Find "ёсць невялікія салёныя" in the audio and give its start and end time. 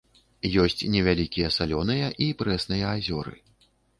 0.63-2.09